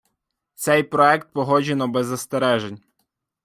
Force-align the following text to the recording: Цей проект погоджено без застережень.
Цей 0.53 0.83
проект 0.83 1.31
погоджено 1.33 1.87
без 1.87 2.07
застережень. 2.07 2.81